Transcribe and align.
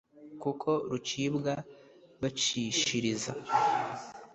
kuko 0.41 0.69
rucibwa 0.91 1.53
bacishiriza 2.21 3.31